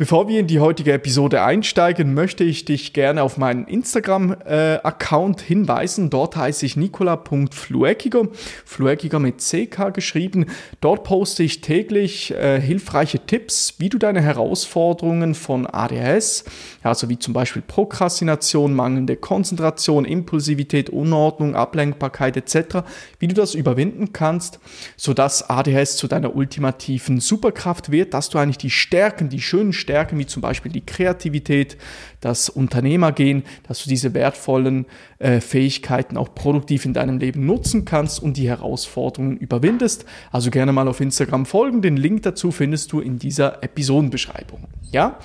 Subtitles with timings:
[0.00, 6.08] Bevor wir in die heutige Episode einsteigen, möchte ich dich gerne auf meinen Instagram-Account hinweisen.
[6.08, 8.28] Dort heiße ich nicola.fluekiger,
[8.64, 10.46] Fluekiger mit CK geschrieben.
[10.80, 16.44] Dort poste ich täglich äh, hilfreiche Tipps, wie du deine Herausforderungen von ADHS,
[16.82, 22.86] also wie zum Beispiel Prokrastination, mangelnde Konzentration, Impulsivität, Unordnung, Ablenkbarkeit etc.,
[23.18, 24.60] wie du das überwinden kannst,
[24.96, 29.89] sodass ADHS zu deiner ultimativen Superkraft wird, dass du eigentlich die Stärken, die schönen Stärken,
[29.90, 31.76] Stärken wie zum Beispiel die Kreativität,
[32.20, 34.86] das Unternehmergehen, dass du diese wertvollen
[35.18, 40.04] äh, Fähigkeiten auch produktiv in deinem Leben nutzen kannst und die Herausforderungen überwindest.
[40.30, 41.82] Also gerne mal auf Instagram folgen.
[41.82, 44.68] Den Link dazu findest du in dieser Episodenbeschreibung.
[44.92, 45.18] Ja?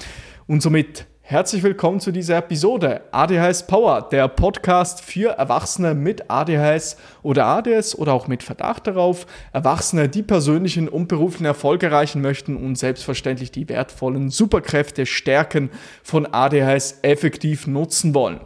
[0.47, 6.97] Und somit Herzlich willkommen zu dieser Episode ADHS Power, der Podcast für Erwachsene mit ADHS
[7.23, 9.25] oder ADS oder auch mit Verdacht darauf.
[9.51, 15.71] Erwachsene, die persönlichen und beruflichen Erfolg erreichen möchten und selbstverständlich die wertvollen Superkräfte, Stärken
[16.03, 18.39] von ADHS effektiv nutzen wollen.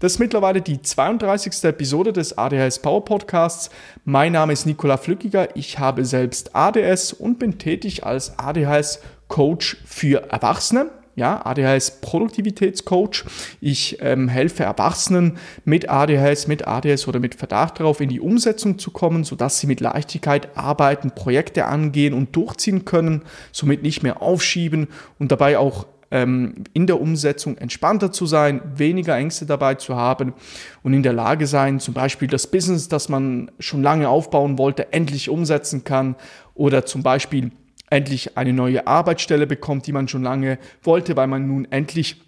[0.00, 1.64] Das ist mittlerweile die 32.
[1.64, 3.68] Episode des ADHS Power Podcasts.
[4.06, 5.54] Mein Name ist Nikola Flückiger.
[5.54, 13.24] Ich habe selbst ADS und bin tätig als ADHS Coach für Erwachsene ja, ADHS Produktivitätscoach.
[13.60, 18.78] Ich ähm, helfe Erwachsenen mit ADHS, mit ADS oder mit Verdacht darauf in die Umsetzung
[18.78, 24.22] zu kommen, sodass sie mit Leichtigkeit arbeiten, Projekte angehen und durchziehen können, somit nicht mehr
[24.22, 29.96] aufschieben und dabei auch ähm, in der Umsetzung entspannter zu sein, weniger Ängste dabei zu
[29.96, 30.34] haben
[30.82, 34.92] und in der Lage sein, zum Beispiel das Business, das man schon lange aufbauen wollte,
[34.92, 36.14] endlich umsetzen kann
[36.54, 37.50] oder zum Beispiel
[37.92, 42.20] endlich eine neue Arbeitsstelle bekommt, die man schon lange wollte, weil man nun endlich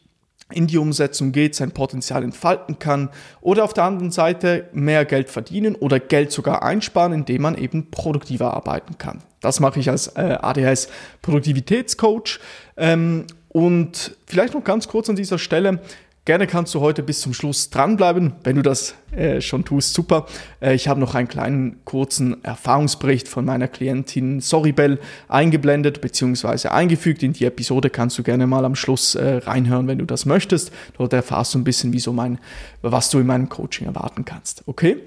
[0.53, 3.09] in die Umsetzung geht, sein Potenzial entfalten kann
[3.41, 7.91] oder auf der anderen Seite mehr Geld verdienen oder Geld sogar einsparen, indem man eben
[7.91, 9.23] produktiver arbeiten kann.
[9.41, 10.89] Das mache ich als äh, ADHS
[11.23, 12.41] Produktivitätscoach.
[12.77, 15.81] Ähm, und vielleicht noch ganz kurz an dieser Stelle,
[16.27, 18.33] Gerne kannst du heute bis zum Schluss dranbleiben.
[18.45, 20.25] Wenn du das äh, schon tust, super.
[20.59, 26.69] Äh, ich habe noch einen kleinen kurzen Erfahrungsbericht von meiner Klientin Soribel eingeblendet bzw.
[26.69, 27.23] eingefügt.
[27.23, 30.73] In die Episode kannst du gerne mal am Schluss äh, reinhören, wenn du das möchtest.
[30.97, 32.39] Dort erfahrst du ein bisschen, wieso mein,
[32.81, 34.63] was du in meinem Coaching erwarten kannst.
[34.65, 35.03] Okay?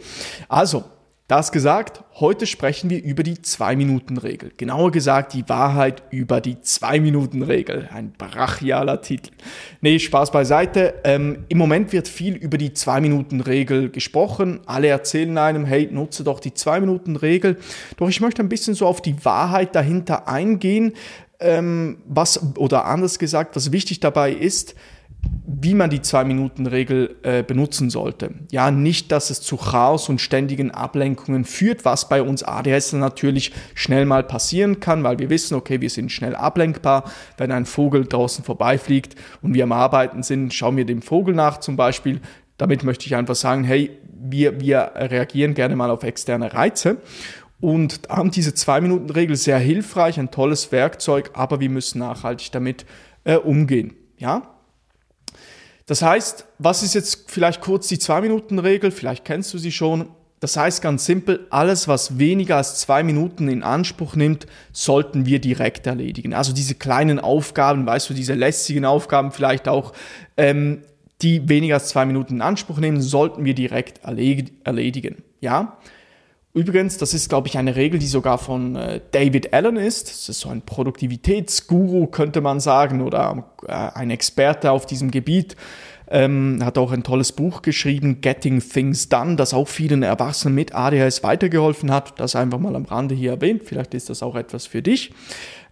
[0.48, 0.84] Also,
[1.28, 4.54] das gesagt, heute sprechen wir über die 2-Minuten-Regel.
[4.56, 7.90] Genauer gesagt, die Wahrheit über die 2-Minuten-Regel.
[7.94, 9.32] Ein brachialer Titel.
[9.82, 10.94] Nee, Spaß beiseite.
[11.04, 14.62] Ähm, Im Moment wird viel über die 2-Minuten-Regel gesprochen.
[14.68, 17.58] Alle erzählen einem, hey, nutze doch die 2-Minuten-Regel.
[17.98, 20.94] Doch ich möchte ein bisschen so auf die Wahrheit dahinter eingehen.
[21.42, 24.76] Ähm, was, oder anders gesagt, was wichtig dabei ist,
[25.50, 28.32] wie man die Zwei-Minuten-Regel äh, benutzen sollte.
[28.52, 33.54] Ja, nicht, dass es zu Chaos und ständigen Ablenkungen führt, was bei uns ADS natürlich
[33.74, 37.10] schnell mal passieren kann, weil wir wissen, okay, wir sind schnell ablenkbar.
[37.38, 41.60] Wenn ein Vogel draußen vorbeifliegt und wir am Arbeiten sind, schauen wir dem Vogel nach
[41.60, 42.20] zum Beispiel.
[42.58, 46.98] Damit möchte ich einfach sagen, hey, wir, wir reagieren gerne mal auf externe Reize.
[47.60, 52.86] Und haben diese Zwei-Minuten-Regel sehr hilfreich, ein tolles Werkzeug, aber wir müssen nachhaltig damit
[53.24, 53.94] äh, umgehen.
[54.20, 54.57] Ja,
[55.88, 58.92] das heißt, was ist jetzt vielleicht kurz die Zwei-Minuten-Regel?
[58.92, 60.10] Vielleicht kennst du sie schon.
[60.40, 65.40] Das heißt ganz simpel, alles, was weniger als zwei Minuten in Anspruch nimmt, sollten wir
[65.40, 66.34] direkt erledigen.
[66.36, 69.94] Also diese kleinen Aufgaben, weißt du, diese lästigen Aufgaben vielleicht auch,
[70.36, 70.84] ähm,
[71.24, 75.24] die weniger als zwei Minuten in Anspruch nehmen, sollten wir direkt erledigen.
[75.42, 75.78] Ja?
[76.54, 80.10] Übrigens, das ist, glaube ich, eine Regel, die sogar von äh, David Allen ist.
[80.10, 85.56] Das ist so ein Produktivitätsguru, könnte man sagen, oder äh, ein Experte auf diesem Gebiet.
[86.10, 90.74] Ähm, hat auch ein tolles Buch geschrieben, Getting Things Done, das auch vielen Erwachsenen mit
[90.74, 92.20] ADHS weitergeholfen hat.
[92.20, 93.64] Das einfach mal am Rande hier erwähnt.
[93.66, 95.14] Vielleicht ist das auch etwas für dich.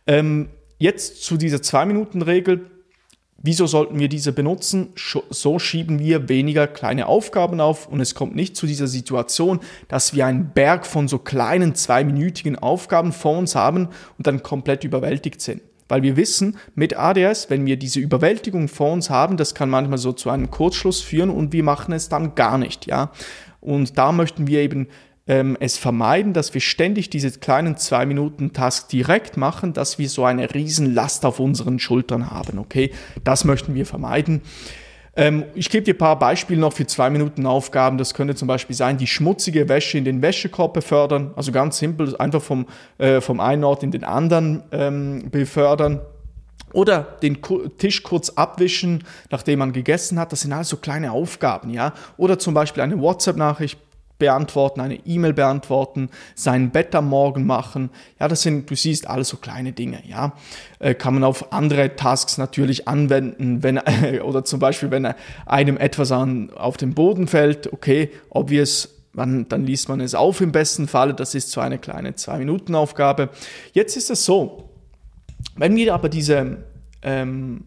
[0.08, 2.70] Ähm, jetzt zu dieser Zwei-Minuten-Regel
[3.48, 4.90] Wieso sollten wir diese benutzen?
[5.30, 10.16] So schieben wir weniger kleine Aufgaben auf und es kommt nicht zu dieser Situation, dass
[10.16, 15.42] wir einen Berg von so kleinen zweiminütigen Aufgaben vor uns haben und dann komplett überwältigt
[15.42, 15.62] sind.
[15.88, 20.00] Weil wir wissen, mit ADS, wenn wir diese Überwältigung vor uns haben, das kann manchmal
[20.00, 23.12] so zu einem Kurzschluss führen und wir machen es dann gar nicht, ja.
[23.62, 24.88] Und da möchten wir eben
[25.28, 30.08] ähm, es vermeiden, dass wir ständig diese kleinen zwei Minuten Task direkt machen, dass wir
[30.10, 32.60] so eine riesen auf unseren Schultern haben.
[32.60, 32.92] Okay,
[33.24, 34.42] das möchten wir vermeiden.
[35.16, 37.98] Ähm, ich gebe dir ein paar Beispiele noch für zwei Minuten Aufgaben.
[37.98, 41.32] Das könnte zum Beispiel sein, die schmutzige Wäsche in den Wäschekorb befördern.
[41.36, 42.68] Also ganz simpel, einfach vom,
[42.98, 46.02] äh, vom einen Ort in den anderen ähm, befördern.
[46.74, 47.38] Oder den
[47.78, 50.34] Tisch kurz abwischen, nachdem man gegessen hat.
[50.34, 51.94] Das sind alles so kleine Aufgaben, ja.
[52.18, 53.80] Oder zum Beispiel eine WhatsApp-Nachricht
[54.18, 57.90] beantworten, eine E-Mail beantworten, sein Bett am Morgen machen.
[58.20, 60.34] Ja, das sind, du siehst, alles so kleine Dinge, ja.
[60.80, 63.80] Äh, kann man auf andere Tasks natürlich anwenden, wenn,
[64.24, 65.14] oder zum Beispiel, wenn
[65.46, 70.42] einem etwas an, auf den Boden fällt, okay, obvious, man, dann liest man es auf
[70.42, 73.30] im besten Falle, das ist so eine kleine Zwei-Minuten-Aufgabe.
[73.72, 74.70] Jetzt ist es so,
[75.56, 76.58] wenn wir aber diese
[77.02, 77.64] ähm,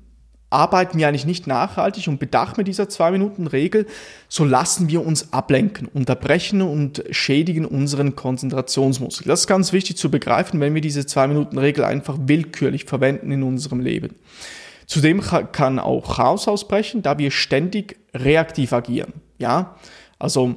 [0.50, 3.86] arbeiten wir eigentlich nicht nachhaltig und bedacht mit dieser Zwei-Minuten-Regel,
[4.28, 9.26] so lassen wir uns ablenken, unterbrechen und schädigen unseren Konzentrationsmuskel.
[9.28, 13.80] Das ist ganz wichtig zu begreifen, wenn wir diese Zwei-Minuten-Regel einfach willkürlich verwenden in unserem
[13.80, 14.14] Leben.
[14.86, 15.20] Zudem
[15.52, 19.12] kann auch Chaos ausbrechen, da wir ständig reaktiv agieren.
[19.38, 19.76] Ja,
[20.18, 20.56] also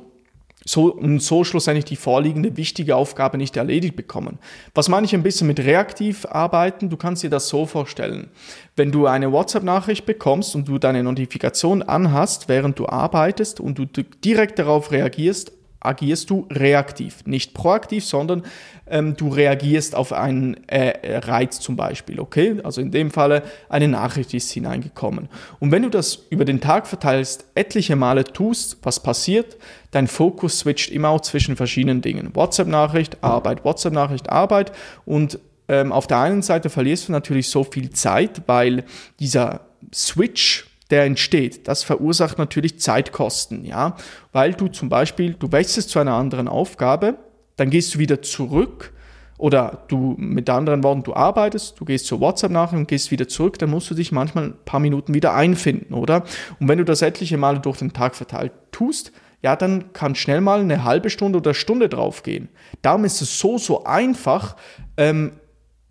[0.64, 4.38] so, und so schlussendlich die vorliegende wichtige Aufgabe nicht erledigt bekommen.
[4.76, 6.90] Was meine ich ein bisschen mit reaktiv arbeiten?
[6.90, 8.30] Du kannst dir das so vorstellen.
[8.76, 13.86] Wenn du eine WhatsApp-Nachricht bekommst und du deine Notifikation anhast, während du arbeitest und du
[13.86, 18.44] direkt darauf reagierst, agierst du reaktiv, nicht proaktiv, sondern
[18.88, 22.58] ähm, du reagierst auf einen äh, Reiz zum Beispiel, okay?
[22.64, 25.28] Also in dem Falle eine Nachricht ist hineingekommen.
[25.60, 29.58] Und wenn du das über den Tag verteilst, etliche Male tust, was passiert?
[29.92, 32.36] Dein Fokus switcht immer auch zwischen verschiedenen Dingen.
[32.36, 34.72] WhatsApp-Nachricht, Arbeit, WhatsApp-Nachricht, Arbeit
[35.06, 38.84] und ähm, auf der einen Seite verlierst du natürlich so viel Zeit, weil
[39.20, 39.62] dieser
[39.94, 41.68] Switch der entsteht.
[41.68, 43.96] Das verursacht natürlich Zeitkosten, ja,
[44.32, 47.16] weil du zum Beispiel, du wechselst zu einer anderen Aufgabe,
[47.56, 48.94] dann gehst du wieder zurück
[49.38, 53.28] oder du mit anderen Worten, du arbeitest, du gehst zur WhatsApp nach und gehst wieder
[53.28, 56.24] zurück, dann musst du dich manchmal ein paar Minuten wieder einfinden, oder?
[56.60, 59.12] Und wenn du das etliche Male durch den Tag verteilt tust,
[59.42, 62.50] ja, dann kann schnell mal eine halbe Stunde oder Stunde draufgehen.
[62.84, 64.56] Darum ist es so, so einfach,
[64.98, 65.32] ähm,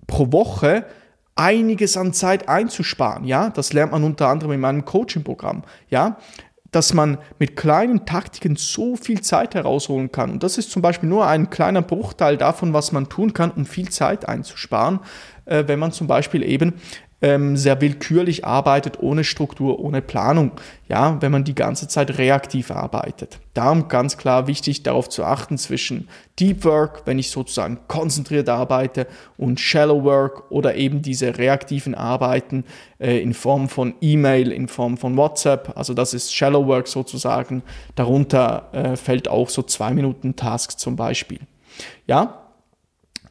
[0.07, 0.85] pro Woche
[1.41, 3.25] einiges an Zeit einzusparen.
[3.25, 5.63] Ja, das lernt man unter anderem in meinem Coaching-Programm.
[5.89, 6.19] Ja,
[6.71, 10.31] dass man mit kleinen Taktiken so viel Zeit herausholen kann.
[10.31, 13.67] Und das ist zum Beispiel nur ein kleiner Bruchteil davon, was man tun kann, um
[13.67, 15.01] viel Zeit einzusparen,
[15.47, 16.75] äh, wenn man zum Beispiel eben
[17.23, 20.53] ähm, sehr willkürlich arbeitet, ohne Struktur, ohne Planung.
[20.89, 23.39] Ja, wenn man die ganze Zeit reaktiv arbeitet.
[23.55, 26.09] Darum ganz klar wichtig, darauf zu achten zwischen
[26.39, 29.07] Deep Work, wenn ich sozusagen konzentriert arbeite,
[29.37, 32.65] und Shallow Work oder eben diese reaktiven Arbeiten
[32.99, 35.77] äh, in Form von E-Mail, in Form von WhatsApp.
[35.77, 37.63] Also das ist Shallow Work sozusagen.
[37.95, 41.41] Darunter äh, fällt auch so zwei Minuten Tasks zum Beispiel.
[42.07, 42.40] Ja,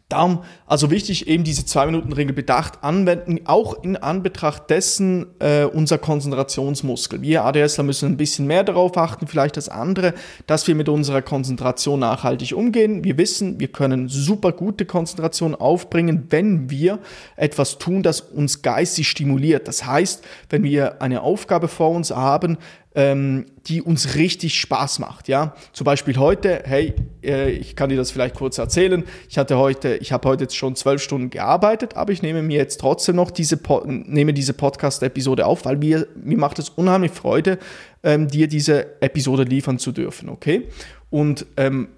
[0.09, 7.21] Darum also wichtig, eben diese Zwei-Minuten-Regel bedacht anwenden, auch in Anbetracht dessen äh, unser Konzentrationsmuskel.
[7.21, 10.15] Wir ADSler müssen ein bisschen mehr darauf achten, vielleicht als andere,
[10.47, 13.03] dass wir mit unserer Konzentration nachhaltig umgehen.
[13.03, 16.97] Wir wissen, wir können super gute Konzentration aufbringen, wenn wir
[17.35, 19.67] etwas tun, das uns geistig stimuliert.
[19.67, 22.57] Das heißt, wenn wir eine Aufgabe vor uns haben,
[22.95, 25.27] ähm, die uns richtig Spaß macht.
[25.27, 26.63] Ja, zum Beispiel heute.
[26.65, 29.03] Hey, äh, ich kann dir das vielleicht kurz erzählen.
[29.29, 32.57] Ich hatte heute, ich habe heute jetzt schon zwölf Stunden gearbeitet, aber ich nehme mir
[32.57, 37.59] jetzt trotzdem noch diese nehme diese Podcast-Episode auf, weil mir mir macht es unheimlich Freude,
[38.03, 40.29] ähm, dir diese Episode liefern zu dürfen.
[40.29, 40.67] Okay?
[41.09, 41.89] Und ähm,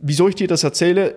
[0.00, 1.16] wieso ich dir das erzähle?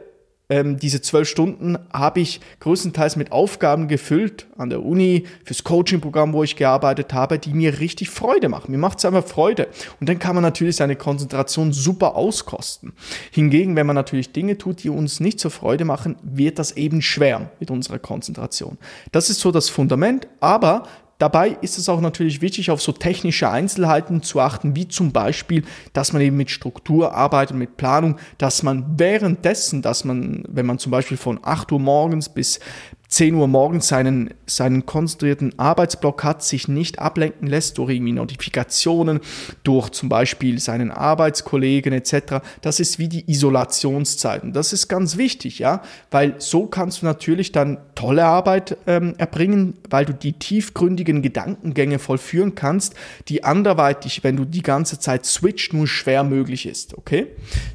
[0.50, 6.34] Ähm, diese zwölf Stunden habe ich größtenteils mit Aufgaben gefüllt an der Uni, fürs Coaching-Programm,
[6.34, 8.72] wo ich gearbeitet habe, die mir richtig Freude machen.
[8.72, 9.68] Mir macht es einfach Freude.
[10.00, 12.94] Und dann kann man natürlich seine Konzentration super auskosten.
[13.32, 17.02] Hingegen, wenn man natürlich Dinge tut, die uns nicht so Freude machen, wird das eben
[17.02, 18.78] schwer mit unserer Konzentration.
[19.12, 20.84] Das ist so das Fundament, aber
[21.18, 25.64] Dabei ist es auch natürlich wichtig, auf so technische Einzelheiten zu achten, wie zum Beispiel,
[25.94, 30.78] dass man eben mit Struktur arbeitet, mit Planung, dass man währenddessen, dass man, wenn man
[30.78, 32.60] zum Beispiel von 8 Uhr morgens bis
[33.08, 39.20] 10 Uhr morgens seinen, seinen konzentrierten Arbeitsblock hat, sich nicht ablenken lässt durch irgendwie Notifikationen,
[39.64, 42.42] durch zum Beispiel seinen Arbeitskollegen etc.
[42.62, 44.44] Das ist wie die Isolationszeit.
[44.44, 45.82] Und das ist ganz wichtig, ja,
[46.12, 52.00] weil so kannst du natürlich dann tolle Arbeit ähm, erbringen, weil du die tiefgründigen Gedankengänge
[52.00, 52.96] vollführen kannst,
[53.28, 57.28] die anderweitig, wenn du die ganze Zeit switcht, nur schwer möglich ist, okay?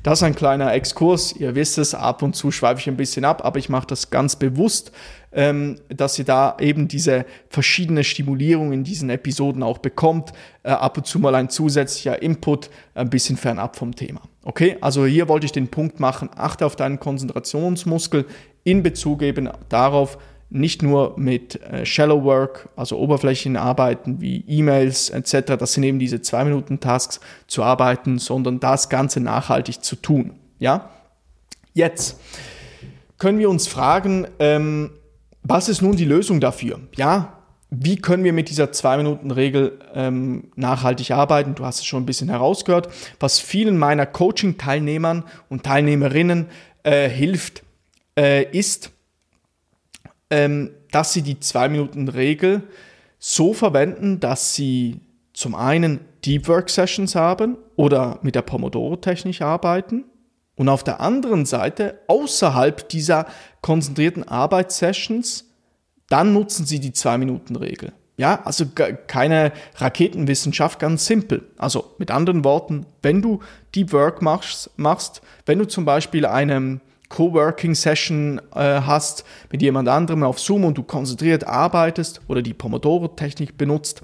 [0.02, 1.32] Das ist ein kleiner Exkurs.
[1.32, 4.10] Ihr wisst es, ab und zu schweife ich ein bisschen ab, aber ich mache das
[4.10, 4.92] ganz bewusst,
[5.32, 10.32] ähm, dass ihr da eben diese verschiedene Stimulierung in diesen Episoden auch bekommt.
[10.62, 14.22] Äh, ab und zu mal ein zusätzlicher Input, ein bisschen fernab vom Thema.
[14.42, 18.26] Okay, also hier wollte ich den Punkt machen, achte auf deinen Konzentrationsmuskel
[18.64, 20.18] in Bezug eben darauf,
[20.50, 26.16] nicht nur mit äh, Shallow Work, also Oberflächenarbeiten wie E-Mails etc., das sind eben diese
[26.16, 30.34] 2-Minuten-Tasks zu arbeiten, sondern das Ganze nachhaltig zu tun.
[30.58, 30.90] Ja?
[31.72, 32.18] Jetzt
[33.18, 34.90] können wir uns fragen, ähm,
[35.42, 36.80] was ist nun die Lösung dafür?
[36.96, 41.54] Ja, wie können wir mit dieser Zwei-Minuten-Regel ähm, nachhaltig arbeiten?
[41.54, 42.88] Du hast es schon ein bisschen herausgehört.
[43.20, 46.46] Was vielen meiner Coaching-Teilnehmern und Teilnehmerinnen
[46.82, 47.62] äh, hilft,
[48.18, 48.90] äh, ist,
[50.30, 52.64] ähm, dass sie die Zwei-Minuten-Regel
[53.20, 55.00] so verwenden, dass sie
[55.32, 60.04] zum einen Deep Work Sessions haben oder mit der Pomodoro-Technik arbeiten
[60.56, 63.26] und auf der anderen Seite außerhalb dieser
[63.60, 65.44] konzentrierten Arbeitssessions
[66.10, 67.92] dann nutzen Sie die Zwei-Minuten-Regel.
[68.18, 68.66] Ja, also
[69.06, 71.46] keine Raketenwissenschaft, ganz simpel.
[71.56, 73.40] Also mit anderen Worten, wenn du
[73.74, 80.22] Deep Work machst, machst wenn du zum Beispiel eine Coworking-Session äh, hast mit jemand anderem
[80.22, 84.02] auf Zoom und du konzentriert arbeitest oder die Pomodoro-Technik benutzt,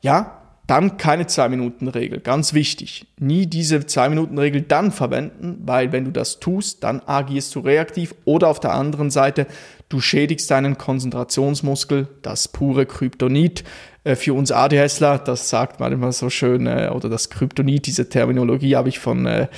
[0.00, 0.41] ja,
[0.72, 2.20] dann keine 2-Minuten-Regel.
[2.20, 3.06] Ganz wichtig.
[3.20, 8.48] Nie diese 2-Minuten-Regel dann verwenden, weil wenn du das tust, dann agierst du reaktiv oder
[8.48, 9.46] auf der anderen Seite,
[9.90, 13.64] du schädigst deinen Konzentrationsmuskel, das pure Kryptonit.
[14.04, 18.08] Äh, für uns ADSler, das sagt man immer so schön, äh, oder das Kryptonit, diese
[18.08, 19.48] Terminologie habe ich von äh,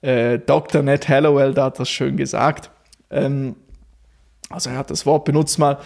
[0.00, 0.82] äh, Dr.
[0.82, 2.70] Ned Hallowell, da hat das schön gesagt.
[3.10, 3.56] Ähm,
[4.48, 5.80] also er hat das Wort benutzt mal.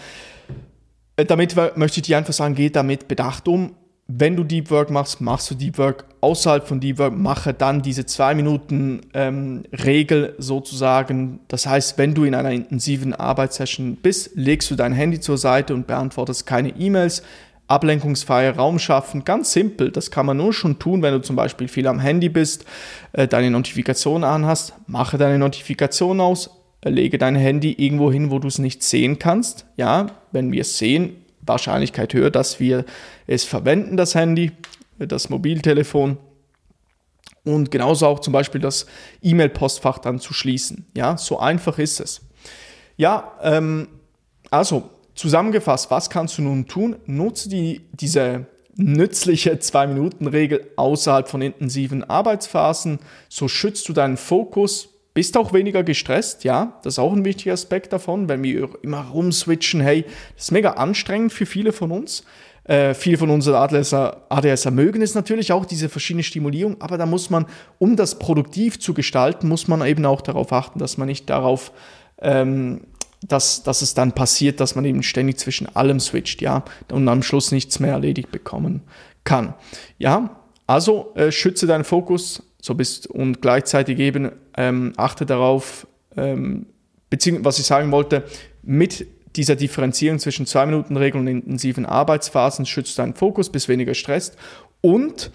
[1.15, 3.73] Damit möchte ich dir einfach sagen, geh damit bedacht um
[4.07, 6.05] wenn du Deep Work machst, machst du Deep Work.
[6.21, 11.41] Außerhalb von Deep Work mache dann diese zwei Minuten ähm, Regel sozusagen.
[11.49, 15.73] Das heißt, wenn du in einer intensiven Arbeitssession bist, legst du dein Handy zur Seite
[15.73, 17.21] und beantwortest keine E-Mails.
[17.67, 19.91] Ablenkungsfreie Raum schaffen, ganz simpel.
[19.91, 22.65] Das kann man nur schon tun, wenn du zum Beispiel viel am Handy bist,
[23.11, 24.73] äh, deine Notifikation anhast.
[24.87, 26.49] Mache deine Notifikation aus,
[26.85, 29.65] lege dein Handy irgendwo hin, wo du es nicht sehen kannst.
[29.75, 32.85] Ja, wenn wir es sehen, Wahrscheinlichkeit höher, dass wir
[33.25, 34.51] es verwenden, das Handy,
[34.99, 36.17] das Mobiltelefon
[37.43, 38.85] und genauso auch zum Beispiel das
[39.21, 40.85] E-Mail-Postfach dann zu schließen.
[40.95, 42.21] Ja, so einfach ist es.
[42.97, 43.87] Ja, ähm,
[44.51, 46.97] also zusammengefasst, was kannst du nun tun?
[47.05, 52.99] Nutze die, diese nützliche 2-Minuten-Regel außerhalb von intensiven Arbeitsphasen.
[53.27, 57.53] So schützt du deinen Fokus, bist auch weniger gestresst, ja, das ist auch ein wichtiger
[57.53, 60.05] Aspekt davon, wenn wir immer rumswitchen, hey,
[60.35, 62.23] das ist mega anstrengend für viele von uns.
[62.65, 67.07] Äh, viele von unseren ADSer, ADSer mögen es natürlich auch, diese verschiedene Stimulierung, aber da
[67.07, 67.47] muss man,
[67.79, 71.71] um das produktiv zu gestalten, muss man eben auch darauf achten, dass man nicht darauf,
[72.21, 72.81] ähm,
[73.27, 77.23] dass, dass es dann passiert, dass man eben ständig zwischen allem switcht, ja, und am
[77.23, 78.83] Schluss nichts mehr erledigt bekommen
[79.23, 79.55] kann.
[79.97, 86.67] Ja, also äh, schütze deinen Fokus, so bist und gleichzeitig eben ähm, achte darauf, ähm,
[87.09, 88.23] beziehungsweise was ich sagen wollte,
[88.61, 93.91] mit dieser Differenzierung zwischen zwei Minuten Regeln und intensiven Arbeitsphasen schützt deinen Fokus, bist weniger
[93.91, 94.37] gestresst
[94.81, 95.31] und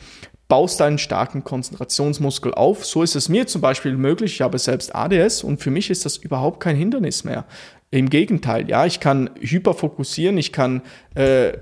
[0.48, 2.84] baust einen starken Konzentrationsmuskel auf.
[2.84, 4.34] So ist es mir zum Beispiel möglich.
[4.34, 7.46] Ich habe selbst ADS und für mich ist das überhaupt kein Hindernis mehr.
[7.94, 10.80] Im Gegenteil, ja, ich kann hyperfokussieren, ich kann
[11.14, 11.52] äh,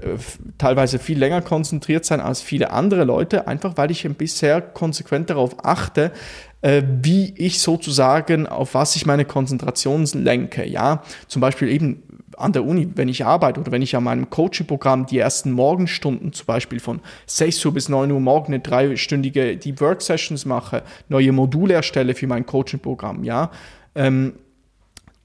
[0.58, 5.64] teilweise viel länger konzentriert sein als viele andere Leute, einfach weil ich bisher konsequent darauf
[5.64, 6.12] achte,
[6.60, 10.64] äh, wie ich sozusagen, auf was ich meine Konzentration lenke.
[10.64, 12.04] Ja, zum Beispiel eben
[12.36, 16.32] an der Uni, wenn ich arbeite oder wenn ich an meinem Coaching-Programm die ersten Morgenstunden
[16.32, 20.84] zum Beispiel von 6 Uhr bis 9 Uhr morgen eine dreistündige Deep Work Sessions mache,
[21.08, 23.50] neue Module erstelle für mein Coaching-Programm, ja,
[23.96, 24.34] ähm,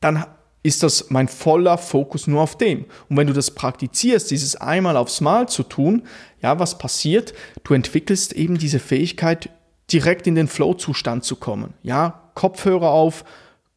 [0.01, 0.25] dann
[0.65, 2.85] ist das mein voller Fokus nur auf dem.
[3.07, 6.03] Und wenn du das praktizierst, dieses einmal aufs Mal zu tun,
[6.41, 7.35] ja, was passiert?
[7.63, 9.51] Du entwickelst eben diese Fähigkeit,
[9.91, 11.75] direkt in den Flow-Zustand zu kommen.
[11.83, 13.23] Ja, Kopfhörer auf,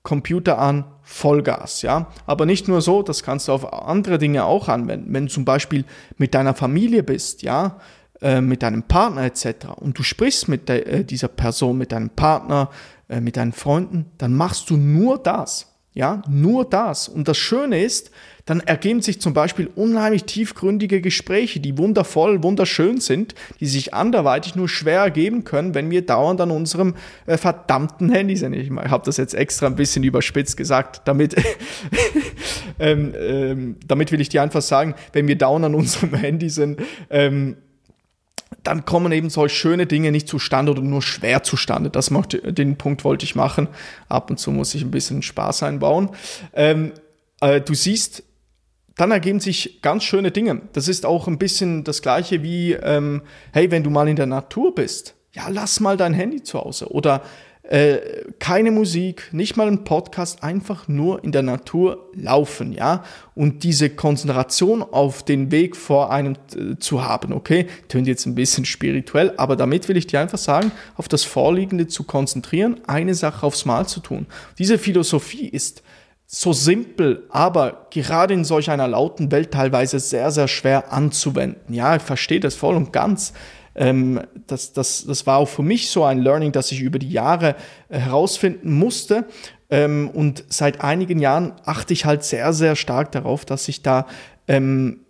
[0.02, 2.10] Computer an, Vollgas, ja.
[2.24, 5.12] Aber nicht nur so, das kannst du auf andere Dinge auch anwenden.
[5.12, 5.84] Wenn du zum Beispiel
[6.16, 7.76] mit deiner Familie bist, ja,
[8.22, 9.66] äh, mit deinem Partner etc.
[9.76, 12.70] und du sprichst mit der, äh, dieser Person, mit deinem Partner,
[13.10, 15.77] äh, mit deinen Freunden, dann machst du nur das.
[15.98, 17.08] Ja, nur das.
[17.08, 18.12] Und das Schöne ist,
[18.46, 24.54] dann ergeben sich zum Beispiel unheimlich tiefgründige Gespräche, die wundervoll, wunderschön sind, die sich anderweitig
[24.54, 26.94] nur schwer ergeben können, wenn wir dauernd an unserem
[27.26, 28.52] äh, verdammten Handy sind.
[28.52, 31.34] Ich habe das jetzt extra ein bisschen überspitzt gesagt, damit,
[32.78, 36.80] ähm, ähm, damit will ich dir einfach sagen, wenn wir dauernd an unserem Handy sind,
[37.10, 37.56] ähm,
[38.62, 41.90] dann kommen eben solche schöne Dinge nicht zustande oder nur schwer zustande.
[41.90, 43.68] Das macht, den Punkt wollte ich machen.
[44.08, 46.10] Ab und zu muss ich ein bisschen Spaß einbauen.
[46.52, 46.92] Ähm,
[47.40, 48.24] äh, du siehst,
[48.96, 50.62] dann ergeben sich ganz schöne Dinge.
[50.72, 53.22] Das ist auch ein bisschen das gleiche wie, ähm,
[53.52, 56.90] hey, wenn du mal in der Natur bist, ja, lass mal dein Handy zu Hause.
[56.90, 57.22] Oder
[57.68, 57.98] äh,
[58.38, 63.90] keine Musik, nicht mal ein Podcast, einfach nur in der Natur laufen, ja, und diese
[63.90, 69.34] Konzentration auf den Weg vor einem äh, zu haben, okay, tönt jetzt ein bisschen spirituell,
[69.36, 73.66] aber damit will ich dir einfach sagen, auf das Vorliegende zu konzentrieren, eine Sache aufs
[73.66, 74.26] Mal zu tun.
[74.58, 75.82] Diese Philosophie ist
[76.26, 81.74] so simpel, aber gerade in solch einer lauten Welt teilweise sehr, sehr schwer anzuwenden.
[81.74, 83.32] Ja, ich verstehe das voll und ganz.
[83.78, 87.10] Ähm, das, das, das war auch für mich so ein Learning, das ich über die
[87.10, 87.54] Jahre
[87.88, 89.24] äh, herausfinden musste.
[89.70, 94.06] Ähm, und seit einigen Jahren achte ich halt sehr, sehr stark darauf, dass ich da
[94.48, 95.00] ähm,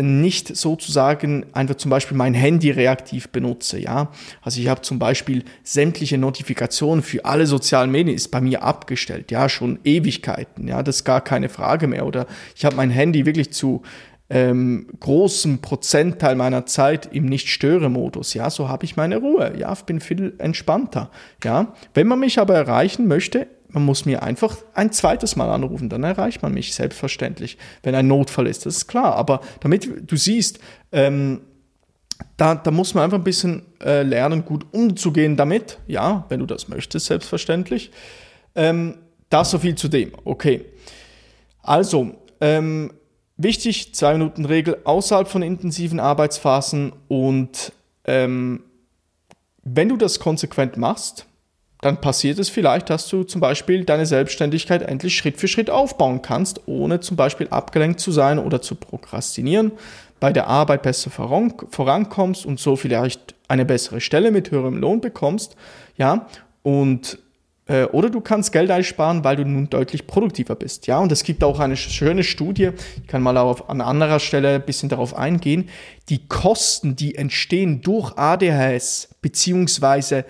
[0.00, 4.10] nicht sozusagen einfach zum Beispiel mein Handy reaktiv benutze, ja.
[4.40, 9.30] Also ich habe zum Beispiel sämtliche Notifikationen für alle sozialen Medien ist bei mir abgestellt,
[9.30, 12.06] ja, schon Ewigkeiten, ja, das ist gar keine Frage mehr.
[12.06, 13.82] Oder ich habe mein Handy wirklich zu
[14.32, 18.32] ähm, großem Prozentteil meiner Zeit im Nicht-Störe-Modus.
[18.32, 19.52] Ja, so habe ich meine Ruhe.
[19.58, 21.10] Ja, bin viel entspannter.
[21.44, 25.90] Ja, wenn man mich aber erreichen möchte, man muss mir einfach ein zweites Mal anrufen,
[25.90, 28.64] dann erreicht man mich selbstverständlich, wenn ein Notfall ist.
[28.64, 29.16] Das ist klar.
[29.16, 30.60] Aber damit du siehst,
[30.92, 31.42] ähm,
[32.38, 35.78] da, da muss man einfach ein bisschen äh, lernen, gut umzugehen damit.
[35.86, 37.90] Ja, wenn du das möchtest, selbstverständlich.
[38.54, 38.94] Ähm,
[39.28, 40.12] das so viel zu dem.
[40.24, 40.64] Okay.
[41.62, 42.92] Also, ähm,
[43.42, 47.72] wichtig, zwei Minuten Regel außerhalb von intensiven Arbeitsphasen und
[48.04, 48.64] ähm,
[49.64, 51.26] wenn du das konsequent machst,
[51.80, 56.22] dann passiert es vielleicht, dass du zum Beispiel deine Selbstständigkeit endlich Schritt für Schritt aufbauen
[56.22, 59.72] kannst, ohne zum Beispiel abgelenkt zu sein oder zu prokrastinieren,
[60.20, 65.56] bei der Arbeit besser vorankommst und so vielleicht eine bessere Stelle mit höherem Lohn bekommst,
[65.96, 66.26] ja,
[66.62, 67.18] und
[67.66, 70.86] äh, oder du kannst Geld einsparen, weil du nun deutlich produktiver bist.
[70.86, 74.56] Ja, und es gibt auch eine schöne Studie, ich kann mal auf, an anderer Stelle
[74.56, 75.68] ein bisschen darauf eingehen,
[76.08, 80.24] die Kosten, die entstehen durch ADHS, beziehungsweise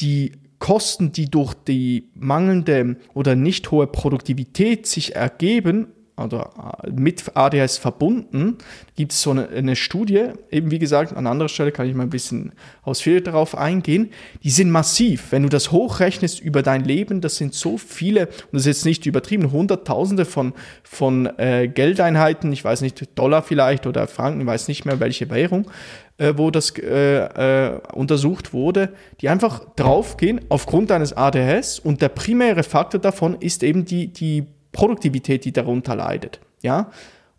[0.00, 7.36] die Kosten, die durch die mangelnde oder nicht hohe Produktivität sich ergeben, oder äh, mit
[7.36, 8.58] ADHS verbunden,
[8.96, 12.04] gibt es so eine, eine, Studie, eben wie gesagt, an anderer Stelle kann ich mal
[12.04, 12.52] ein bisschen
[12.82, 14.10] ausführlicher darauf eingehen,
[14.42, 15.32] die sind massiv.
[15.32, 18.84] Wenn du das hochrechnest über dein Leben, das sind so viele, und das ist jetzt
[18.84, 20.52] nicht übertrieben, Hunderttausende von,
[20.84, 25.30] von äh, Geldeinheiten, ich weiß nicht, Dollar vielleicht oder Franken, ich weiß nicht mehr welche
[25.30, 25.68] Währung,
[26.16, 28.90] äh, wo das äh, äh, untersucht wurde,
[29.20, 34.46] die einfach draufgehen aufgrund deines ADHS und der primäre Faktor davon ist eben die, die
[34.74, 36.40] Produktivität, die darunter leidet.
[36.62, 36.90] Ja?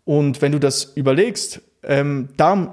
[0.04, 2.70] Und wenn du das überlegst, ähm, darum,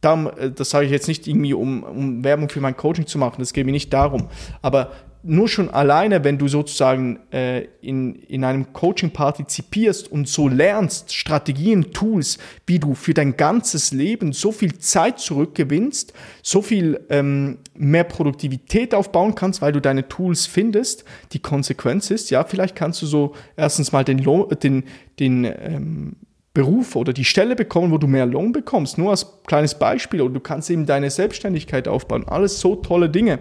[0.00, 3.18] darum, äh, das sage ich jetzt nicht irgendwie, um, um Werbung für mein Coaching zu
[3.18, 4.28] machen, das geht mir nicht darum,
[4.62, 4.92] aber
[5.26, 11.14] nur schon alleine, wenn du sozusagen äh, in, in einem Coaching partizipierst und so lernst,
[11.14, 17.58] Strategien, Tools, wie du für dein ganzes Leben so viel Zeit zurückgewinnst, so viel ähm,
[17.74, 23.00] mehr Produktivität aufbauen kannst, weil du deine Tools findest, die Konsequenz ist, ja, vielleicht kannst
[23.00, 24.84] du so erstens mal den, Lohn, den,
[25.18, 26.16] den ähm,
[26.54, 28.96] Beruf oder die Stelle bekommen, wo du mehr Lohn bekommst.
[28.96, 30.20] Nur als kleines Beispiel.
[30.22, 32.28] Und du kannst eben deine Selbstständigkeit aufbauen.
[32.28, 33.40] Alles so tolle Dinge.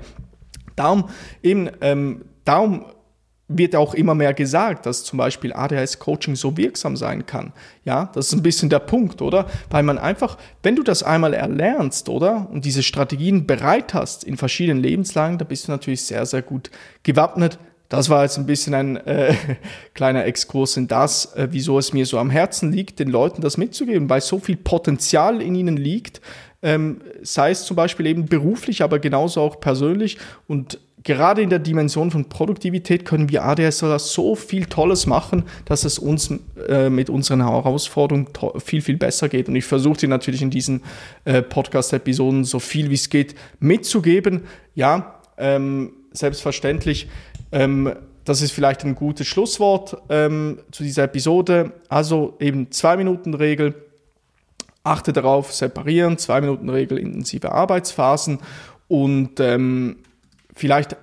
[0.76, 1.10] Darum
[1.42, 2.86] eben, ähm, darum
[3.48, 7.54] wird auch immer mehr gesagt, dass zum Beispiel ADHS-Coaching so wirksam sein kann.
[7.84, 9.48] Ja, das ist ein bisschen der Punkt, oder?
[9.70, 12.50] Weil man einfach, wenn du das einmal erlernst, oder?
[12.52, 16.72] Und diese Strategien bereit hast in verschiedenen Lebenslagen, da bist du natürlich sehr, sehr gut
[17.04, 17.60] gewappnet.
[17.94, 19.36] Das war jetzt ein bisschen ein äh,
[19.94, 23.58] kleiner Exkurs in das, äh, wieso es mir so am Herzen liegt, den Leuten das
[23.58, 26.20] mitzugeben, weil so viel Potenzial in ihnen liegt,
[26.64, 30.18] ähm, sei es zum Beispiel eben beruflich, aber genauso auch persönlich.
[30.48, 35.86] Und gerade in der Dimension von Produktivität können wir ADSler so viel Tolles machen, dass
[35.86, 36.34] es uns
[36.68, 38.28] äh, mit unseren Herausforderungen
[38.58, 39.48] viel, viel besser geht.
[39.48, 40.82] Und ich versuche dir natürlich in diesen
[41.26, 44.46] äh, Podcast-Episoden so viel wie es geht mitzugeben.
[44.74, 47.08] Ja, ähm, selbstverständlich.
[47.54, 47.94] Ähm,
[48.26, 51.72] das ist vielleicht ein gutes Schlusswort ähm, zu dieser Episode.
[51.88, 53.76] Also eben zwei Minuten Regel
[54.86, 58.40] Achte darauf, separieren, zwei Minuten Regel, intensive Arbeitsphasen
[58.90, 59.98] und ähm,
[60.54, 60.98] vielleicht,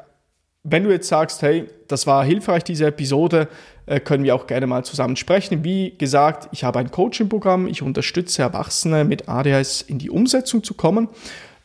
[0.65, 3.49] wenn du jetzt sagst, hey, das war hilfreich, diese Episode,
[3.87, 5.65] äh, können wir auch gerne mal zusammen sprechen.
[5.65, 10.75] Wie gesagt, ich habe ein Coaching-Programm, ich unterstütze Erwachsene mit ADHS in die Umsetzung zu
[10.75, 11.09] kommen.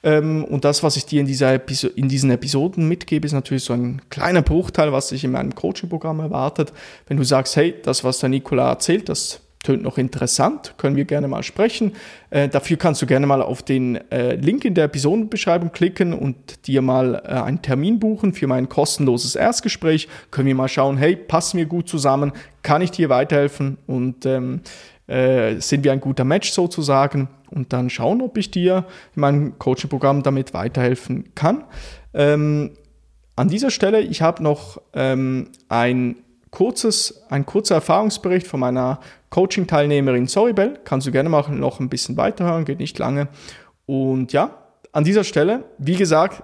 [0.05, 3.63] Ähm, und das, was ich dir in, dieser Episo in diesen Episoden mitgebe, ist natürlich
[3.63, 6.71] so ein kleiner Bruchteil, was sich in meinem Coaching-Programm erwartet.
[7.07, 11.05] Wenn du sagst, hey, das, was der Nikola erzählt, das tönt noch interessant, können wir
[11.05, 11.93] gerne mal sprechen.
[12.29, 16.67] Äh, dafür kannst du gerne mal auf den äh, Link in der Episodenbeschreibung klicken und
[16.67, 20.07] dir mal äh, einen Termin buchen für mein kostenloses Erstgespräch.
[20.29, 24.61] Können wir mal schauen, hey, passen wir gut zusammen, kann ich dir weiterhelfen und ähm,
[25.07, 29.59] äh, sind wir ein guter Match sozusagen und dann schauen, ob ich dir in meinem
[29.59, 31.63] Coaching-Programm damit weiterhelfen kann.
[32.13, 32.71] Ähm,
[33.35, 36.17] an dieser Stelle, ich habe noch ähm, ein
[36.51, 40.79] kurzes, ein kurzer Erfahrungsbericht von meiner Coaching-Teilnehmerin Soribel.
[40.85, 43.27] Kannst du gerne machen, noch ein bisschen weiterhören, geht nicht lange.
[43.85, 44.51] Und ja,
[44.93, 46.41] an dieser Stelle, wie gesagt,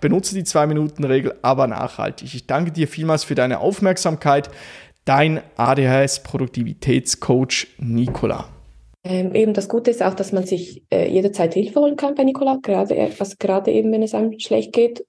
[0.00, 2.34] benutze die 2-Minuten-Regel, aber nachhaltig.
[2.34, 4.48] Ich danke dir vielmals für deine Aufmerksamkeit.
[5.04, 8.48] Dein ADHS-Produktivitätscoach Nicola.
[9.02, 12.22] Ähm, eben das Gute ist auch, dass man sich äh, jederzeit Hilfe holen kann bei
[12.22, 15.04] Nicola, gerade, also gerade eben, wenn es einem schlecht geht.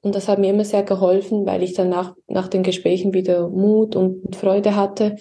[0.00, 2.14] Und das hat mir immer sehr geholfen, weil ich dann nach,
[2.48, 5.16] den Gesprächen wieder Mut und Freude hatte.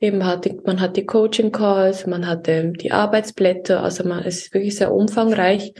[0.00, 4.54] Eben hatte, man hat die Coaching Calls, man hatte die Arbeitsblätter, also man, es ist
[4.54, 5.74] wirklich sehr umfangreich.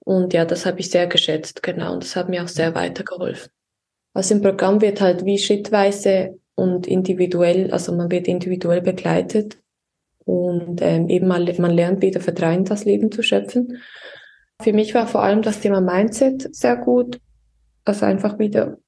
[0.00, 1.92] Und ja, das habe ich sehr geschätzt, genau.
[1.92, 3.50] Und das hat mir auch sehr weitergeholfen.
[4.14, 9.58] Also im Programm wird halt wie schrittweise und individuell, also man wird individuell begleitet
[10.24, 13.82] und ähm, eben mal, man lernt wieder Vertrauen das Leben zu schöpfen.
[14.62, 17.18] Für mich war vor allem das Thema Mindset sehr gut,
[17.84, 18.78] also einfach wieder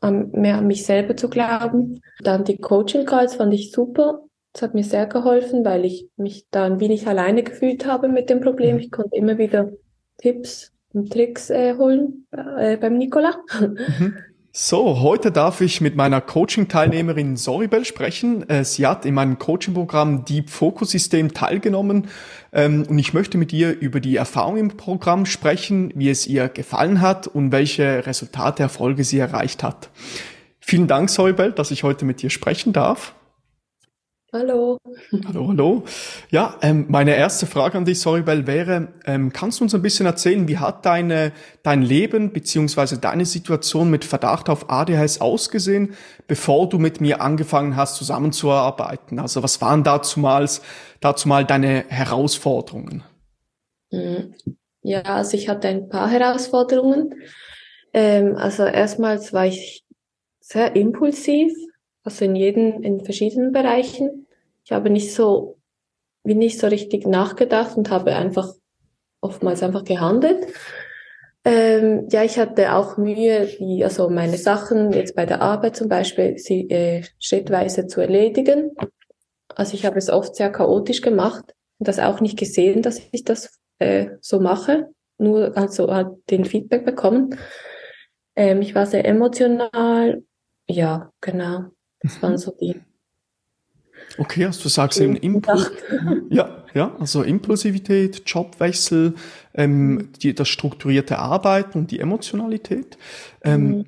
[0.00, 2.00] an, mehr an mich selber zu glauben.
[2.20, 4.22] Dann die Coaching Calls fand ich super.
[4.52, 8.30] Das hat mir sehr geholfen, weil ich mich da ein wenig alleine gefühlt habe mit
[8.30, 8.76] dem Problem.
[8.76, 8.80] Mhm.
[8.80, 9.72] Ich konnte immer wieder
[10.18, 13.38] Tipps und Tricks äh, holen äh, beim Nikola.
[13.60, 14.14] Mhm.
[14.50, 18.48] So, heute darf ich mit meiner Coaching-Teilnehmerin Soribel sprechen.
[18.48, 22.08] Äh, sie hat in meinem Coaching-Programm Deep Focus System teilgenommen
[22.52, 26.48] ähm, und ich möchte mit ihr über die Erfahrung im Programm sprechen, wie es ihr
[26.48, 29.90] gefallen hat und welche Resultate, Erfolge sie erreicht hat.
[30.60, 33.14] Vielen Dank, Soribel, dass ich heute mit dir sprechen darf.
[34.30, 34.76] Hallo.
[35.26, 35.84] Hallo, hallo.
[36.30, 40.04] Ja, ähm, meine erste Frage an dich, Soribel, wäre, ähm, kannst du uns ein bisschen
[40.04, 45.94] erzählen, wie hat deine, dein Leben beziehungsweise deine Situation mit Verdacht auf ADHS ausgesehen,
[46.26, 49.18] bevor du mit mir angefangen hast, zusammenzuarbeiten?
[49.18, 50.46] Also was waren dazu mal,
[51.00, 53.04] dazu mal deine Herausforderungen?
[53.90, 54.34] Mhm.
[54.82, 57.14] Ja, also ich hatte ein paar Herausforderungen.
[57.94, 59.86] Ähm, also erstmals war ich
[60.40, 61.50] sehr impulsiv
[62.08, 64.26] also in jeden, in verschiedenen Bereichen.
[64.64, 65.58] Ich habe nicht so,
[66.24, 68.54] wie nicht so richtig nachgedacht und habe einfach
[69.20, 70.46] oftmals einfach gehandelt.
[71.44, 75.90] Ähm, ja, ich hatte auch Mühe, die, also meine Sachen jetzt bei der Arbeit zum
[75.90, 78.70] Beispiel, sie äh, schrittweise zu erledigen.
[79.54, 83.24] Also ich habe es oft sehr chaotisch gemacht und das auch nicht gesehen, dass ich
[83.24, 87.38] das äh, so mache, nur also halt den Feedback bekommen.
[88.34, 90.22] Ähm, ich war sehr emotional,
[90.66, 91.70] ja, genau.
[92.00, 92.76] Das waren so die.
[94.16, 95.70] Okay, also du sagst eben Impuls,
[96.30, 99.14] ja, ja, also Impulsivität, Jobwechsel,
[99.54, 102.96] ähm, die, das strukturierte Arbeiten und die Emotionalität.
[103.42, 103.84] Ähm, mhm.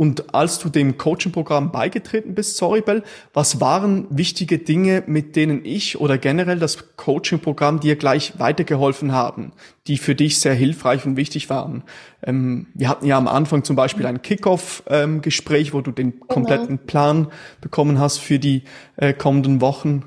[0.00, 6.00] Und als du dem Coaching-Programm beigetreten bist, Soribel, was waren wichtige Dinge, mit denen ich
[6.00, 9.52] oder generell das Coaching-Programm dir gleich weitergeholfen haben,
[9.88, 11.82] die für dich sehr hilfreich und wichtig waren?
[12.22, 16.26] Ähm, wir hatten ja am Anfang zum Beispiel ein Kickoff-Gespräch, wo du den genau.
[16.26, 17.26] kompletten Plan
[17.60, 18.62] bekommen hast für die
[18.98, 20.04] äh, kommenden Wochen.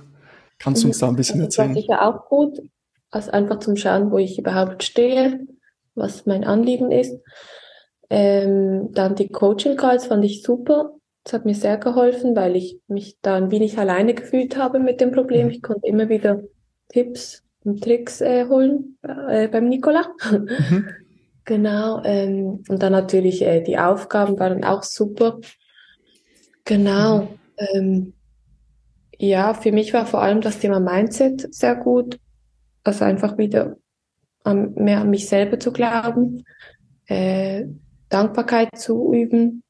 [0.58, 1.75] Kannst du uns da ein bisschen erzählen?
[1.75, 2.62] Das war sicher auch gut,
[3.10, 5.41] also einfach zum Schauen, wo ich überhaupt stehe,
[5.95, 7.13] was mein Anliegen ist.
[8.13, 10.91] Ähm, dann die Coaching Calls fand ich super.
[11.24, 15.00] Das hat mir sehr geholfen, weil ich mich da ein wenig alleine gefühlt habe mit
[15.00, 15.50] dem Problem.
[15.50, 16.43] Ich konnte immer wieder
[16.89, 20.13] Tipps und Tricks äh, holen äh, beim Nicola.
[20.30, 20.89] Mhm.
[21.45, 22.04] genau.
[22.04, 25.39] Ähm, und dann natürlich äh, die Aufgaben waren auch super.
[26.65, 27.21] Genau.
[27.21, 27.28] Mhm.
[27.58, 28.13] Ähm,
[29.17, 32.19] ja, für mich war vor allem das Thema Mindset sehr gut.
[32.84, 33.78] Also einfach wieder
[34.43, 36.43] an, mehr an mich selber zu glauben.
[37.06, 37.67] Äh,
[38.12, 39.63] Dankbarkeit zu üben.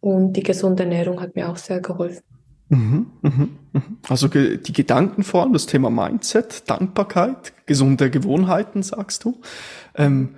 [0.00, 2.22] Und die gesunde Ernährung hat mir auch sehr geholfen.
[2.68, 3.98] Mhm, mhm, mhm.
[4.08, 9.40] Also die Gedanken vor allem, das Thema Mindset, Dankbarkeit, gesunde Gewohnheiten, sagst du.
[9.96, 10.36] Ähm,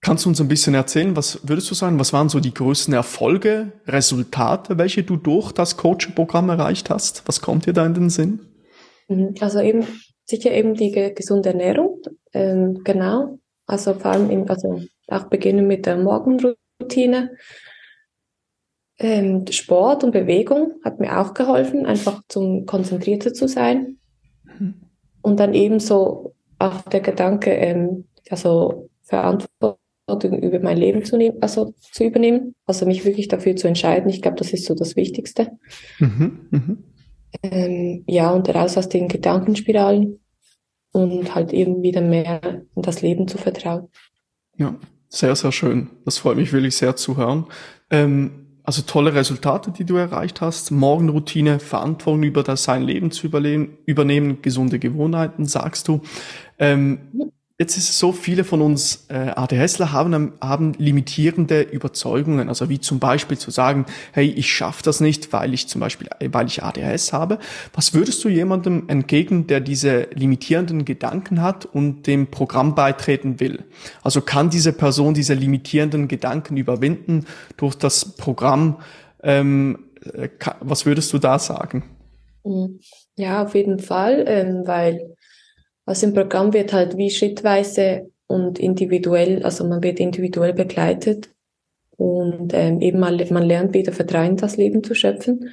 [0.00, 2.94] kannst du uns ein bisschen erzählen, was würdest du sagen, was waren so die größten
[2.94, 7.22] Erfolge, Resultate, welche du durch das Coaching-Programm erreicht hast?
[7.26, 8.40] Was kommt dir da in den Sinn?
[9.40, 9.86] Also eben
[10.26, 12.02] sicher eben die gesunde Ernährung,
[12.34, 13.38] ähm, genau.
[13.66, 17.36] Also vor allem im, also auch beginnen mit der Morgenroutine.
[18.98, 23.98] Ähm, Sport und Bewegung hat mir auch geholfen, einfach zum konzentrierter zu sein.
[24.58, 24.74] Mhm.
[25.20, 29.78] Und dann ebenso auch der Gedanke, ähm, also Verantwortung
[30.40, 34.08] über mein Leben zu nehmen, also zu übernehmen, also mich wirklich dafür zu entscheiden.
[34.08, 35.58] Ich glaube, das ist so das Wichtigste.
[35.98, 36.76] Mhm, mh.
[37.42, 40.20] ähm, ja, und raus aus den Gedankenspiralen
[40.92, 42.40] und halt eben wieder mehr
[42.74, 43.88] in das Leben zu vertrauen.
[44.56, 45.90] Ja, sehr, sehr schön.
[46.04, 47.46] Das freut mich wirklich sehr zu hören.
[47.90, 50.72] Ähm, also tolle Resultate, die du erreicht hast.
[50.72, 56.00] Morgenroutine, Verantwortung über das sein Leben zu übernehmen, gesunde Gewohnheiten, sagst du.
[56.58, 62.68] Ähm, Jetzt ist es so, viele von uns äh, ADHSler haben, haben limitierende Überzeugungen, also
[62.68, 66.28] wie zum Beispiel zu sagen, hey, ich schaffe das nicht, weil ich zum Beispiel, äh,
[66.32, 67.38] weil ich ADHS habe.
[67.72, 73.64] Was würdest du jemandem entgegen, der diese limitierenden Gedanken hat und dem Programm beitreten will?
[74.02, 77.24] Also kann diese Person diese limitierenden Gedanken überwinden
[77.56, 78.80] durch das Programm
[79.22, 79.78] ähm,
[80.14, 80.28] Äh,
[80.60, 81.84] was würdest du da sagen?
[83.16, 85.15] Ja, auf jeden Fall, ähm, weil
[85.86, 91.30] aus dem Programm wird halt wie schrittweise und individuell, also man wird individuell begleitet
[91.96, 95.52] und ähm, eben mal, man lernt wieder Vertrauen in das Leben zu schöpfen.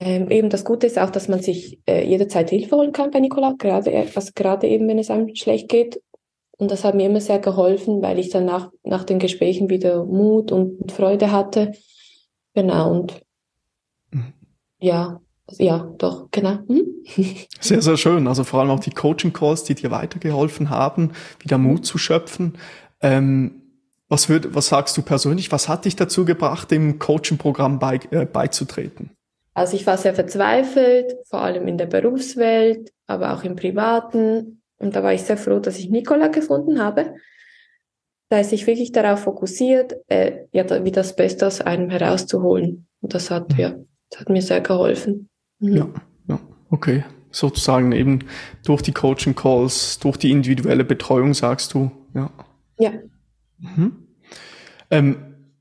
[0.00, 3.18] Ähm, eben das Gute ist auch, dass man sich äh, jederzeit Hilfe holen kann bei
[3.18, 6.00] Nicola, gerade, also gerade eben, wenn es einem schlecht geht.
[6.56, 10.04] Und das hat mir immer sehr geholfen, weil ich dann nach, nach den Gesprächen wieder
[10.04, 11.72] Mut und Freude hatte.
[12.54, 13.22] Genau, und
[14.10, 14.34] mhm.
[14.80, 15.20] ja,
[15.56, 16.58] ja, doch, genau.
[16.68, 16.84] Mhm.
[17.60, 18.26] Sehr, sehr schön.
[18.26, 22.58] Also vor allem auch die Coaching-Calls, die dir weitergeholfen haben, wieder Mut zu schöpfen.
[23.00, 23.62] Ähm,
[24.08, 25.50] was, würd, was sagst du persönlich?
[25.50, 29.16] Was hat dich dazu gebracht, dem Coaching-Programm bei, äh, beizutreten?
[29.54, 34.62] Also ich war sehr verzweifelt, vor allem in der Berufswelt, aber auch im Privaten.
[34.78, 37.14] Und da war ich sehr froh, dass ich Nicola gefunden habe.
[38.28, 42.86] Da ist sich wirklich darauf fokussiert, äh, ja, wie das Beste aus einem herauszuholen.
[43.00, 43.58] Und das hat, mhm.
[43.58, 43.74] ja,
[44.10, 45.28] das hat mir sehr geholfen.
[45.60, 45.76] Mhm.
[45.76, 45.88] Ja,
[46.28, 46.40] ja,
[46.70, 47.04] okay.
[47.30, 48.20] Sozusagen eben
[48.64, 52.30] durch die Coaching Calls, durch die individuelle Betreuung, sagst du, ja.
[52.78, 52.92] Ja.
[53.58, 53.92] Mhm.
[54.90, 55.16] Ähm,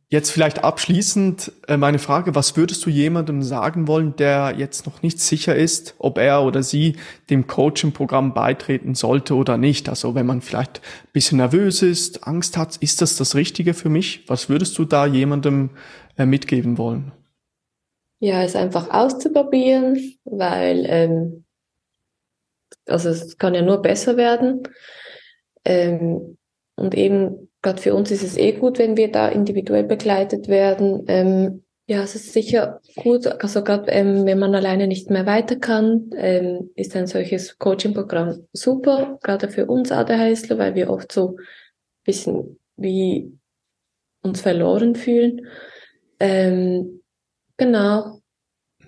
[0.09, 5.01] Jetzt vielleicht abschließend äh, meine Frage, was würdest du jemandem sagen wollen, der jetzt noch
[5.01, 6.95] nicht sicher ist, ob er oder sie
[7.29, 9.89] dem Coaching-Programm beitreten sollte oder nicht?
[9.89, 13.89] Also wenn man vielleicht ein bisschen nervös ist, Angst hat, ist das das Richtige für
[13.89, 14.23] mich?
[14.27, 15.71] Was würdest du da jemandem
[16.17, 17.11] äh, mitgeben wollen?
[18.19, 21.45] Ja, es einfach auszuprobieren, weil ähm,
[22.87, 24.63] also es kann ja nur besser werden.
[25.65, 26.37] Ähm,
[26.75, 31.03] und eben gerade für uns ist es eh gut, wenn wir da individuell begleitet werden.
[31.07, 35.55] Ähm, ja, es ist sicher gut, also gerade ähm, wenn man alleine nicht mehr weiter
[35.55, 41.37] kann, ähm, ist ein solches Coaching-Programm super, gerade für uns ADHSler, weil wir oft so
[42.03, 43.31] bisschen wie
[44.21, 45.47] uns verloren fühlen.
[46.19, 46.96] Ähm,
[47.57, 48.21] genau.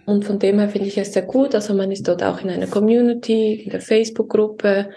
[0.06, 1.54] Und von dem her finde ich es sehr gut.
[1.54, 4.90] Also man ist dort auch in einer Community, in der Facebook-Gruppe,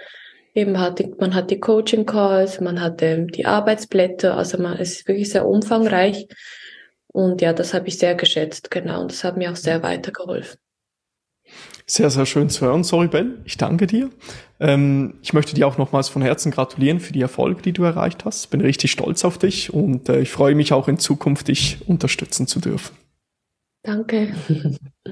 [0.55, 4.77] Eben hat die, man hat die Coaching Calls, man hat ähm, die Arbeitsblätter, also man,
[4.79, 6.27] es ist wirklich sehr umfangreich.
[7.07, 9.01] Und ja, das habe ich sehr geschätzt, genau.
[9.01, 10.59] Und das hat mir auch sehr weitergeholfen.
[11.87, 13.41] Sehr, sehr schön zu hören, Soribel.
[13.45, 14.11] Ich danke dir.
[14.61, 18.25] Ähm, ich möchte dir auch nochmals von Herzen gratulieren für die Erfolge, die du erreicht
[18.25, 18.51] hast.
[18.51, 22.47] Bin richtig stolz auf dich und äh, ich freue mich auch in Zukunft, dich unterstützen
[22.47, 22.95] zu dürfen.
[23.83, 24.33] Danke.